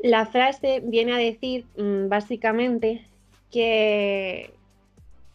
[0.02, 3.06] La frase viene a decir mm, básicamente
[3.52, 4.54] que,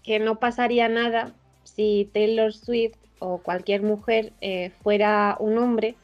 [0.03, 5.97] que no pasaría nada si Taylor Swift o cualquier mujer eh, fuera un hombre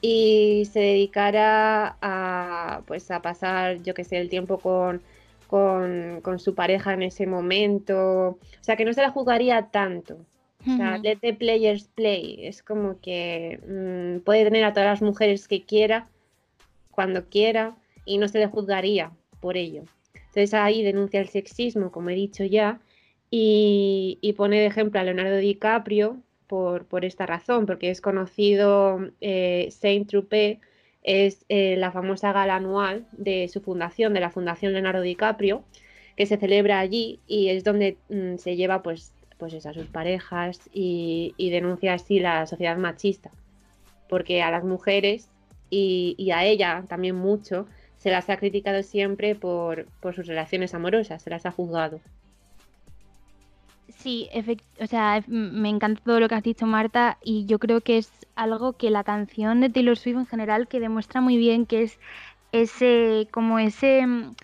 [0.00, 5.02] y se dedicara a, pues, a pasar, yo que sé, el tiempo con,
[5.48, 8.28] con, su pareja en ese momento.
[8.28, 10.18] O sea, que no se la jugaría tanto.
[10.60, 12.44] O sea, let the players play.
[12.44, 16.08] Es como que mm, puede tener a todas las mujeres que quiera,
[16.90, 17.76] cuando quiera,
[18.06, 19.12] y no se le juzgaría.
[19.40, 19.82] por ello.
[20.14, 22.80] Entonces ahí denuncia el sexismo, como he dicho ya,
[23.30, 30.58] y, pone de ejemplo a Leonardo DiCaprio por, esta razón, porque es conocido eh, Saint-Tropez,
[31.02, 35.64] es eh, la famosa gala anual de su fundación, de la Fundación Leonardo DiCaprio,
[36.16, 40.60] que se celebra allí y es donde mm, se lleva pues, pues a sus parejas
[40.72, 43.30] y, denuncia así la sociedad machista,
[44.08, 45.30] porque a las mujeres
[45.70, 47.66] y, a ella también mucho
[48.06, 51.98] se las ha criticado siempre por, por sus relaciones amorosas, se las ha juzgado.
[53.88, 54.28] Sí,
[54.80, 58.12] o sea, me encanta todo lo que has dicho, Marta, y yo creo que es
[58.36, 61.98] algo que la canción de Taylor Swift en general que demuestra muy bien que es
[62.52, 64.36] ese, como ese mm,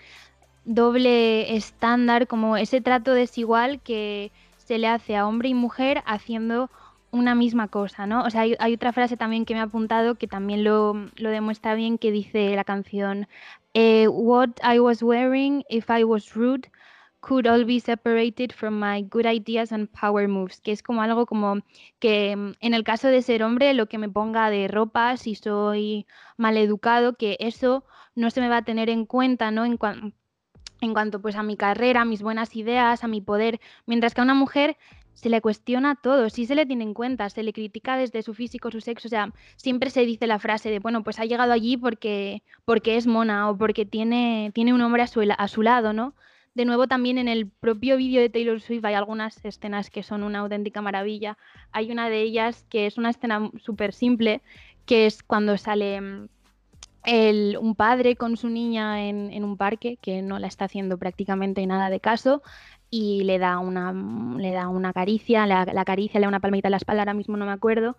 [0.64, 6.68] doble estándar, como ese trato desigual que se le hace a hombre y mujer haciendo
[7.12, 8.24] una misma cosa, ¿no?
[8.24, 11.74] O sea, hay, otra frase también que me ha apuntado que también lo, lo demuestra
[11.74, 13.28] bien que dice la canción
[13.74, 16.68] eh, What I was wearing if I was rude
[17.20, 21.24] could all be separated from my good ideas and power moves, que es como algo
[21.24, 21.60] como
[22.00, 25.34] que mm, en el caso de ser hombre, lo que me ponga de ropa, si
[25.36, 27.84] soy mal educado, que eso
[28.16, 29.64] no se me va a tener en cuenta, ¿no?
[29.64, 29.78] En,
[30.80, 34.20] en cuanto pues a mi carrera, a mis buenas ideas, a mi poder, mientras que
[34.20, 34.76] a una mujer
[35.14, 38.34] se le cuestiona todo, sí se le tiene en cuenta, se le critica desde su
[38.34, 41.52] físico, su sexo, o sea, siempre se dice la frase de, bueno, pues ha llegado
[41.52, 46.14] allí porque, porque es mona o porque tiene, tiene un hombre a su, lado, ¿no?
[46.54, 50.22] De nuevo, también en el propio vídeo de Taylor Swift hay algunas escenas que son
[50.22, 51.38] una auténtica maravilla.
[51.70, 54.42] Hay una de ellas que es una escena súper simple,
[54.84, 56.28] que es cuando sale mm,
[57.58, 61.90] un padre con su niña en, un parque, que no la está haciendo prácticamente nada
[61.90, 62.42] de caso,
[62.92, 66.40] y le da una, mm, le da una caricia, la, la caricia, le da una
[66.40, 67.96] palmita en la espalda, ahora mismo no me acuerdo,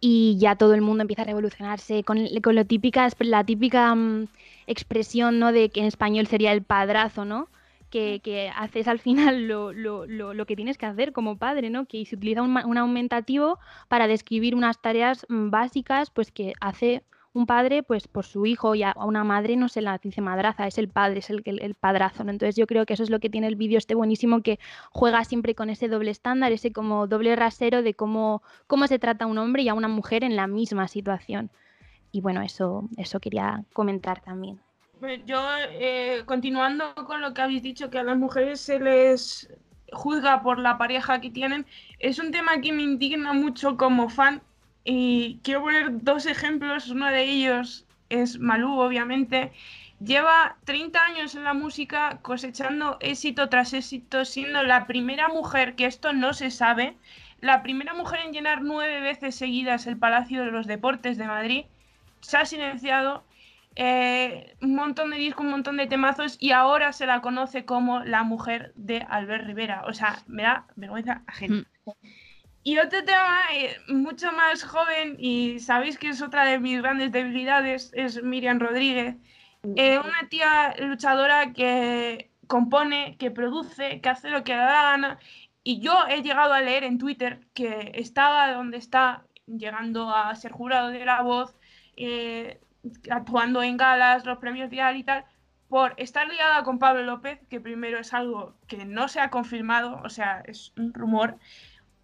[0.00, 4.28] y ya todo el mundo empieza a revolucionarse con, con lo típica, la típica mm,
[4.66, 5.52] expresión ¿no?
[5.52, 7.48] de que en español sería el padrazo, ¿no?
[7.90, 11.86] que, haces al final lo, que tienes que hacer como padre, ¿no?
[11.86, 17.02] Que se utiliza un, aumentativo para describir unas tareas mm, básicas, pues que hace
[17.36, 20.66] un padre pues por su hijo y a una madre no se la dice madraza,
[20.66, 22.24] es el padre, es el, el, padrazo.
[22.24, 22.30] ¿no?
[22.30, 24.58] Entonces yo creo que eso es lo que tiene el vídeo este buenísimo que
[24.90, 29.26] juega siempre con ese doble estándar, ese como doble rasero de cómo, cómo se trata
[29.26, 31.50] a un hombre y a una mujer en la misma situación.
[32.10, 34.58] Y bueno, eso, eso quería comentar también.
[35.26, 35.38] Yo,
[35.72, 39.52] eh, continuando con lo que habéis dicho, que a las mujeres se les
[39.92, 41.66] juzga por la pareja que tienen,
[41.98, 44.40] es un tema que me indigna mucho como fan
[44.86, 46.88] y quiero poner dos ejemplos.
[46.88, 49.52] Uno de ellos es Malú, obviamente.
[49.98, 55.86] Lleva 30 años en la música cosechando éxito tras éxito, siendo la primera mujer, que
[55.86, 56.96] esto no se sabe,
[57.40, 61.64] la primera mujer en llenar nueve veces seguidas el Palacio de los Deportes de Madrid.
[62.20, 63.24] Se ha silenciado
[63.74, 68.04] eh, un montón de discos, un montón de temazos y ahora se la conoce como
[68.04, 69.84] la mujer de Albert Rivera.
[69.86, 71.66] O sea, me da vergüenza ajena.
[71.84, 71.92] Mm.
[72.66, 77.12] Y otro tema eh, mucho más joven y sabéis que es otra de mis grandes
[77.12, 79.14] debilidades, es Miriam Rodríguez.
[79.76, 85.20] Eh, una tía luchadora que compone, que produce, que hace lo que da gana.
[85.62, 90.50] Y yo he llegado a leer en Twitter que estaba donde está, llegando a ser
[90.50, 91.54] jurado de la voz,
[93.08, 95.24] actuando en galas, los premios dial y tal,
[95.68, 100.00] por estar liada con Pablo López, que primero es algo que no se ha confirmado,
[100.02, 101.38] o sea, es un rumor,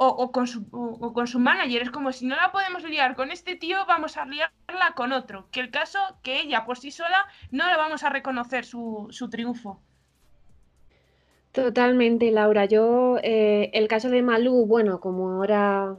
[0.09, 1.83] o, con, su, con su manager.
[1.83, 5.49] Es como si no la podemos liar con este tío, vamos a liarla con otro.
[5.51, 9.81] Que el caso que ella por sí sola no le vamos a reconocer su, triunfo.
[11.53, 12.65] Totalmente, Laura.
[12.65, 15.97] Yo, eh, el caso de Malú, bueno, como ahora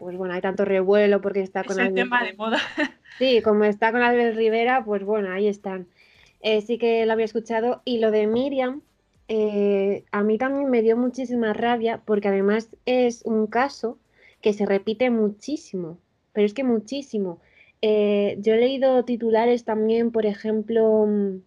[0.00, 1.78] pues bueno, hay tanto revuelo porque está con...
[1.78, 2.58] El tema de moda.
[3.18, 5.88] Sí, como está con Albert Rivera, pues bueno, ahí están.
[6.40, 7.82] Eh, sí que lo había escuchado.
[7.84, 8.80] Y lo de Miriam,
[9.32, 13.96] eh, a mí también me dio muchísima rabia porque además es un caso
[14.42, 15.98] que se repite muchísimo,
[16.32, 17.38] pero es que muchísimo.
[17.80, 21.42] Eh, yo he leído titulares también, por ejemplo, mm,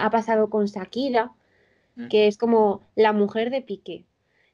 [0.00, 1.32] ha pasado con Shakira,
[1.96, 2.08] mm.
[2.08, 4.06] que es como la mujer de Piqué.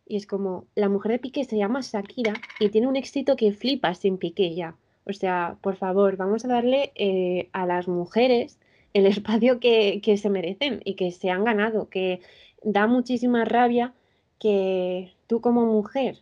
[0.04, 3.52] Y es como, la mujer de Piqué se llama Shakira y tiene un éxito que
[3.52, 4.74] flipa sin Piqué ya.
[5.06, 8.58] O sea, por favor, vamos a darle eh, a las mujeres
[8.95, 12.20] el espacio que, se merecen y que se han ganado, que
[12.62, 13.95] da muchísima rabia
[14.38, 16.18] que tú como mujer,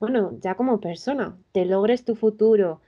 [0.00, 2.80] bueno, ya como persona, te logres tu futuro,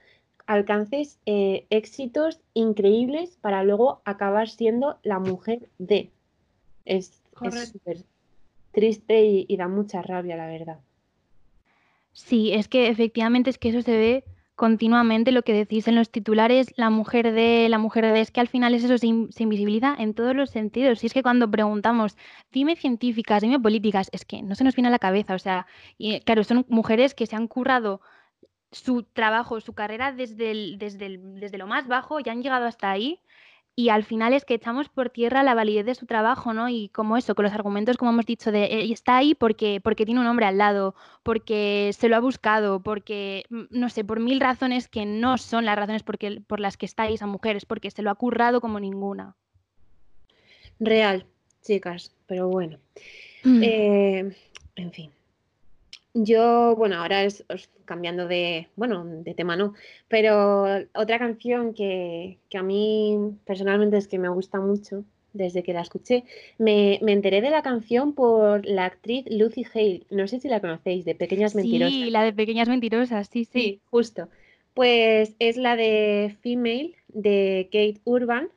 [0.47, 6.11] alcances eh, éxitos increíbles para luego acabar siendo la mujer de.
[6.85, 8.05] Es súper
[8.73, 10.79] triste y, da mucha rabia, la verdad.
[12.13, 14.25] Sí, es que efectivamente es que eso se ve
[14.57, 18.41] continuamente lo que decís en los titulares, la mujer de, la mujer de, es que
[18.41, 21.05] al final es eso, se, invisibiliza en todos los sentidos.
[21.05, 22.17] Y es que cuando preguntamos,
[22.51, 25.35] dime científicas, dime políticas, es que no se nos viene a la cabeza.
[25.35, 25.67] O sea,
[25.99, 28.01] y, claro, son mujeres que se han currado
[28.73, 33.21] su trabajo, su carrera desde, desde, desde lo más bajo y han llegado hasta ahí
[33.79, 36.71] y al final es que echamos por tierra la validez de su trabajo, ¿no?
[36.71, 40.23] Y como eso, con los argumentos, como hemos dicho, de está ahí porque, porque tiene
[40.23, 44.41] un hombre al lado, porque se lo ha buscado, porque, mm, no sé, por mil
[44.41, 47.67] razones que no son las razones porque, por las que está ahí esa mujer, es
[47.67, 49.37] porque se lo ha currado como ninguna.
[50.81, 51.27] Real,
[51.61, 52.79] chicas, pero bueno.
[53.45, 53.63] Mm.
[53.63, 54.37] Eh,
[54.77, 55.16] en fin.
[56.19, 57.45] Yo, bueno, ahora es,
[57.85, 59.75] cambiando de, bueno, de tema no,
[60.09, 60.65] pero
[60.95, 65.05] otra canción que, a mí personalmente es que me gusta mucho
[65.35, 66.25] desde que la escuché,
[66.57, 71.05] me, enteré de la canción por la actriz Lucy Hale, no sé si la conocéis,
[71.05, 71.93] de Pequeñas Mentirosas.
[71.93, 73.61] Sí, la de Pequeñas Mentirosas, sí, sí.
[73.61, 74.31] Sí, justo.
[74.73, 78.49] Pues es la de Female de Kate Urban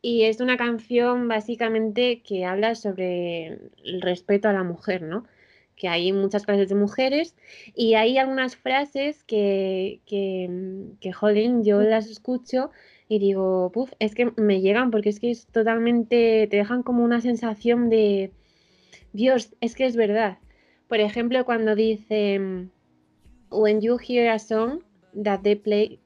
[0.00, 5.24] y es una canción básicamente que habla sobre el respeto a la mujer, ¿no?
[5.80, 7.34] Que hay muchas clases de mujeres
[7.74, 10.50] y hay algunas frases que, que,
[11.00, 12.70] que jolín, yo las escucho
[13.08, 17.02] y digo, puf, es que me llegan porque es que es totalmente, te dejan como
[17.02, 18.30] una sensación de,
[19.14, 20.36] Dios, es que es verdad.
[20.86, 22.70] Por ejemplo, cuando dicen,
[23.50, 24.82] when you hear a song
[25.24, 25.98] that they play,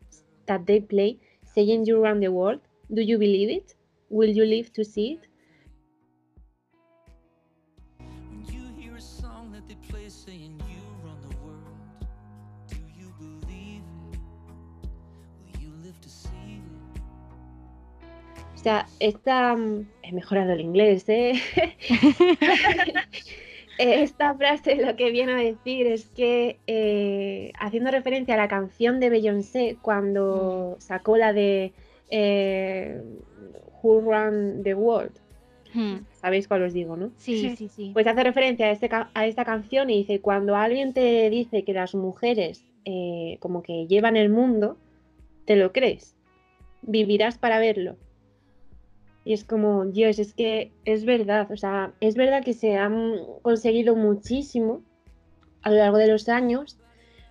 [0.46, 2.60] that they play, saying you around the world,
[2.90, 3.72] do you believe it?
[4.08, 5.33] Will you live to see it?
[18.64, 21.34] Sea, esta, mm, he mejorado el inglés, ¿eh?
[23.78, 29.00] esta frase lo que viene a decir es que, eh, haciendo referencia a la canción
[29.00, 30.80] de Beyoncé, cuando mm.
[30.80, 31.72] sacó la de
[32.10, 33.02] eh,
[33.82, 35.12] Who Run the World,
[35.74, 36.06] hmm.
[36.12, 37.10] sabéis cuál os digo, ¿no?
[37.16, 37.90] Sí, sí, sí.
[37.92, 41.74] Pues hace referencia a, este, a esta canción y dice, cuando alguien te dice que
[41.74, 44.78] las mujeres eh, como que llevan el mundo,
[45.44, 46.16] ¿te lo crees?
[46.82, 47.96] Vivirás para verlo.
[49.24, 53.16] Y es como, Dios, es que es verdad, o sea, es verdad que se han
[53.42, 54.82] conseguido muchísimo
[55.62, 56.78] a lo largo de los años,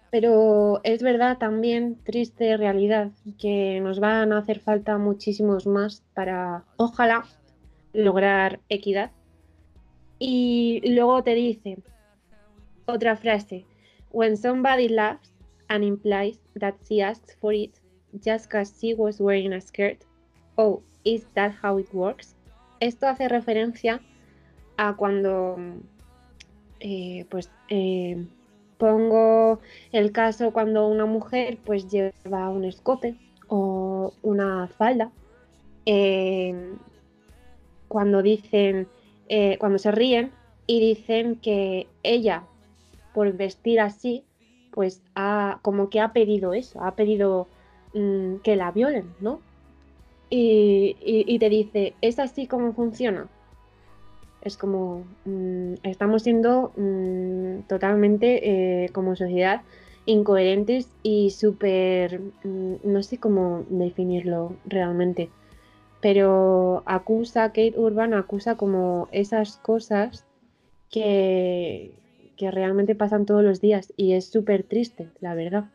[0.10, 6.66] pero es verdad también, triste realidad, que nos van a hacer falta muchísimos más para,
[6.78, 7.26] ojalá,
[7.94, 9.12] lograr equidad.
[10.18, 11.78] Y luego te dice
[12.86, 13.66] otra frase,
[14.12, 15.34] when somebody laughs
[15.68, 17.80] and implies that she asks for it
[18.24, 20.06] just because she was wearing a skirt,
[20.58, 22.36] oh, Is that how it works?
[22.80, 24.02] Esto hace referencia
[24.78, 25.58] a cuando,
[26.80, 28.26] eh, pues, eh,
[28.78, 29.60] pongo
[29.92, 35.12] el caso cuando una mujer pues lleva un escote o una falda.
[35.86, 36.74] Eh,
[37.88, 38.88] cuando dicen,
[39.60, 40.32] cuando se ríen
[40.68, 42.44] y dicen que ella,
[43.14, 44.24] por vestir así,
[44.72, 47.48] pues ha, como que ha pedido eso, ha pedido
[47.94, 49.40] mm, que la violen, ¿no?
[50.36, 53.28] Y, te dice, ¿es así como funciona?
[54.42, 59.62] Es como, mm, estamos siendo mm, totalmente eh, como sociedad
[60.06, 65.30] incoherentes y súper, mm, no sé cómo definirlo realmente,
[66.02, 70.26] pero acusa, Kate Urban acusa como esas cosas
[70.92, 71.92] que,
[72.38, 75.66] que realmente pasan todos los días y es súper triste, la verdad.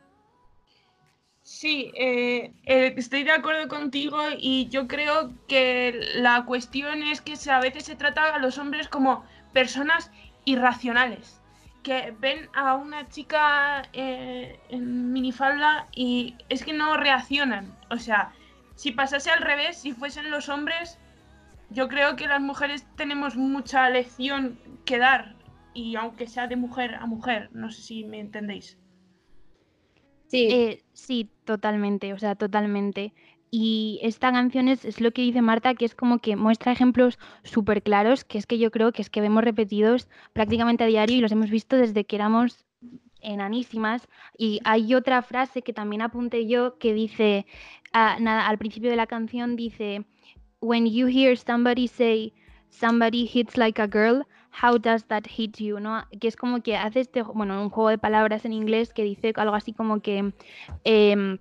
[1.50, 7.36] Sí, eh, eh, estoy de acuerdo contigo y yo creo que la cuestión es que
[7.50, 9.24] a veces se trata a los hombres como
[9.54, 10.12] personas
[10.44, 11.40] irracionales,
[11.82, 17.74] que ven a una chica eh, en minifalda y es que no reaccionan.
[17.90, 18.30] O sea,
[18.74, 20.98] si pasase al revés, si fuesen los hombres,
[21.70, 25.34] yo creo que las mujeres tenemos mucha lección que dar
[25.72, 28.76] y aunque sea de mujer a mujer, no sé si me entendéis.
[30.28, 30.48] Sí.
[30.50, 33.12] Eh, sí, totalmente, o sea, totalmente.
[33.50, 37.82] Y esta canción es, lo que dice Marta, que es como que muestra ejemplos súper
[37.82, 41.20] claros, que es que yo creo que es que vemos repetidos prácticamente a diario y
[41.20, 42.66] los hemos visto desde que éramos
[43.20, 44.06] enanísimas.
[44.36, 47.46] Y hay otra frase que también apunté yo que dice,
[47.92, 50.04] ah, nada, al principio de la canción dice,
[50.60, 52.34] When you hear somebody say,
[52.68, 54.26] somebody hits like a girl,
[54.62, 55.78] How does that hit you?
[55.80, 56.04] ¿no?
[56.20, 59.32] Que es como que hace este, bueno, un juego de palabras en inglés que dice
[59.36, 60.32] algo así como que
[60.84, 61.38] em,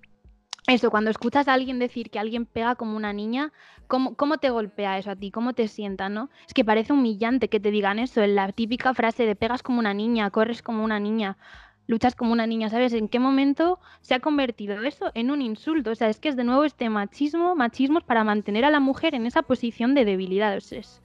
[0.68, 3.54] eso, cuando escuchas a alguien decir que alguien pega como una niña,
[3.88, 5.32] ¿cómo, ¿cómo, te golpea eso a ti?
[5.32, 6.30] ¿Cómo te sienta, no?
[6.46, 9.80] Es que parece humillante que te digan eso, en la típica frase de pegas como
[9.80, 11.38] una niña, corres como una niña.
[11.88, 12.92] luchas como una niña, ¿sabes?
[12.92, 15.92] ¿En qué momento se ha convertido eso en un insulto?
[15.92, 19.16] O sea, es que es de nuevo este machismo, machismos para mantener a la mujer
[19.16, 20.54] en esa posición de debilidad.
[20.58, 21.02] es, es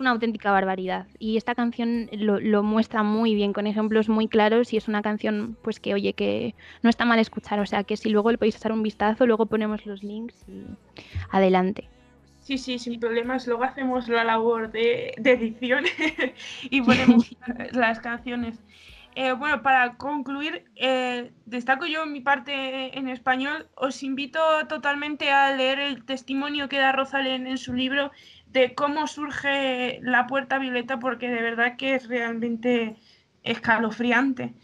[0.00, 1.06] una auténtica barbaridad.
[1.18, 5.02] Y esta canción lo, lo, muestra muy bien, con ejemplos muy claros, y es una
[5.02, 7.60] canción, pues que oye, que no está mal escuchar.
[7.60, 10.64] O sea, que si luego le podéis echar un vistazo, luego ponemos los links y
[11.30, 11.88] adelante.
[12.40, 13.46] Sí, sí, sin problemas.
[13.46, 15.84] Luego hacemos la labor de, de edición
[16.70, 17.36] y ponemos
[17.72, 18.58] las canciones.
[19.20, 23.68] Eh, bueno, para concluir, eh, destaco yo mi parte en español.
[23.74, 24.38] Os invito
[24.68, 28.12] totalmente a leer el testimonio que da Rosalén en su libro
[28.52, 32.96] de cómo surge la puerta violeta, porque de verdad que es realmente
[33.42, 34.54] escalofriante.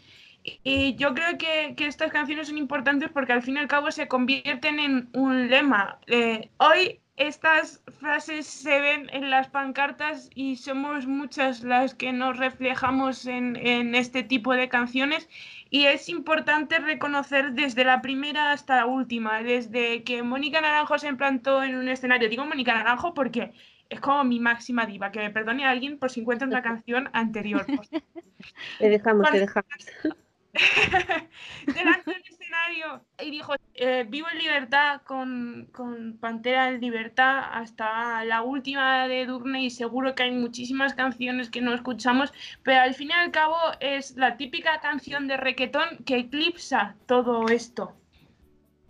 [0.63, 3.91] Y yo creo que, que, estas canciones son importantes porque al fin y al cabo
[3.91, 5.99] se convierten en un lema.
[6.07, 12.37] Eh, hoy estas frases se ven en las pancartas y somos muchas las que nos
[12.37, 15.29] reflejamos en, en, este tipo de canciones
[15.69, 21.07] y es importante reconocer desde la primera hasta la última, desde que Mónica Naranjo se
[21.07, 22.29] implantó en un escenario.
[22.29, 23.53] Digo Mónica Naranjo porque
[23.95, 27.09] es como mi máxima diva, que me perdone a alguien por si encuentra una canción
[27.13, 27.65] anterior.
[28.79, 29.73] Te dejamos, te dejamos.
[31.65, 38.23] delante del escenario y dijo, eh, vivo en libertad con, con, Pantera en libertad hasta
[38.23, 42.31] la última de Durne y seguro que hay muchísimas canciones que no escuchamos,
[42.63, 47.47] pero al fin y al cabo es la típica canción de requetón que eclipsa todo
[47.49, 47.95] esto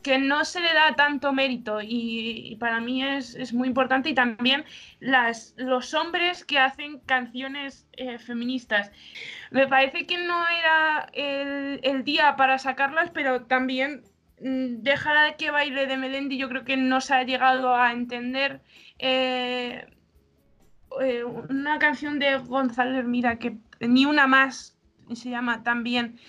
[0.06, 4.14] que no se le da tanto mérito y, para mí es, es, muy importante y
[4.14, 4.64] también
[5.00, 8.92] las, los hombres que hacen canciones eh, feministas.
[9.50, 14.04] Me parece que no era el, el, día para sacarlas, pero también
[14.40, 18.62] mmm, Déjala que baile de Melendi yo creo que no se ha llegado a entender.
[19.00, 19.88] Eh,
[21.02, 24.78] eh, una canción de González Mira que ni una más
[25.16, 26.20] se llama también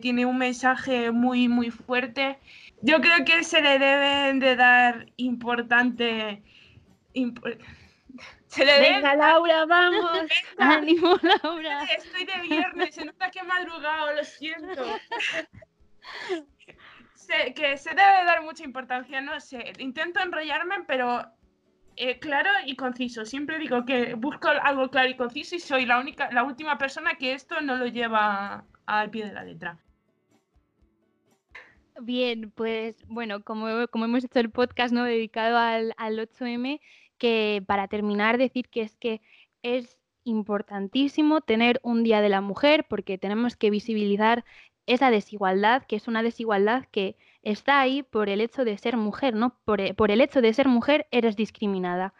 [0.00, 2.38] tiene un mensaje muy muy fuerte
[2.82, 6.42] yo creo que se le deben de dar importante.
[7.12, 7.38] Imp
[8.46, 10.10] se le Venga, Laura, vamos.
[10.12, 10.74] Venga.
[10.74, 11.84] Ánimo, Laura.
[11.84, 14.84] Estoy de viernes, se nota que he madrugado, lo siento.
[17.14, 19.72] se, que se debe dar mucha importancia, no sé.
[19.78, 21.24] Intento enrollarme, pero
[21.94, 23.24] eh, claro y conciso.
[23.24, 27.14] Siempre digo que busco algo claro y conciso y soy la única, la última persona
[27.14, 29.78] que esto no lo lleva al pie de la letra.
[32.02, 35.04] Bien, pues bueno, como, como, hemos hecho el podcast ¿no?
[35.04, 36.80] dedicado al, al 8M,
[37.18, 39.20] que para terminar decir que es que
[39.62, 44.44] es importantísimo tener un Día de la Mujer porque tenemos que visibilizar
[44.86, 49.34] esa desigualdad, que es una desigualdad que está ahí por el hecho de ser mujer,
[49.34, 49.58] ¿no?
[49.66, 52.14] Por, por el hecho de ser mujer eres discriminada.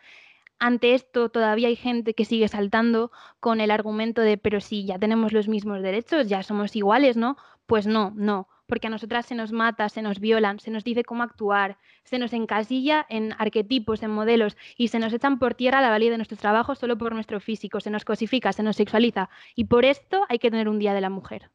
[0.59, 3.11] Ante esto todavía hay gente que sigue saltando
[3.41, 7.39] con el argumento de pero si ya tenemos los mismos derechos, ya somos iguales, ¿no?
[7.67, 11.05] Pues no, no porque a nosotras se nos mata, se nos violan, se nos dice
[11.05, 15.83] cómo actuar, se nos encasilla en arquetipos, en modelos y se nos echan por tierra
[15.83, 19.29] la valía de nuestros trabajos solo por nuestro físico, se nos cosifica, se nos sexualiza
[19.55, 21.51] y por esto hay que tener un Día de la Mujer.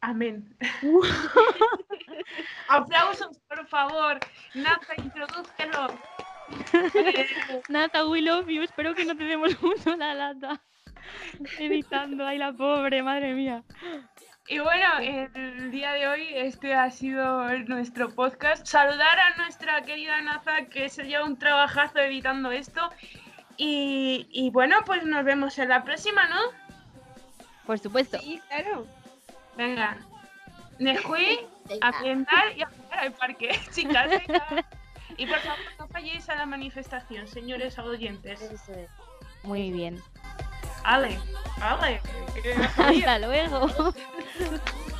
[0.00, 0.54] Amén.
[0.82, 1.00] Uh.
[2.68, 4.18] Aplausos, por favor.
[4.54, 5.96] Nata, introdúcelo.
[7.68, 8.62] Nata, we love you.
[8.62, 10.60] Espero que no te demos mucho la lata.
[11.58, 13.62] Editando, ay la pobre, madre mía.
[14.52, 18.66] Y bueno, el día de hoy este ha sido nuestro podcast.
[18.66, 22.90] Saludar a nuestra querida Naza que se lleva un trabajazo editando esto.
[23.56, 26.36] Y, y, bueno, pues nos vemos en la próxima, ¿no?
[27.64, 28.18] Por supuesto.
[28.18, 28.86] Sí, claro.
[29.56, 29.96] Venga.
[30.78, 31.46] Neshui,
[31.80, 34.10] a pientar y a jugar al parque, chicas.
[34.10, 34.66] Venga.
[35.16, 38.52] Y por favor, no falléis a la manifestación, señores oyentes.
[39.44, 39.98] Muy bien.
[40.84, 41.18] Ale,
[41.60, 42.00] ale.
[42.76, 43.68] Hasta luego.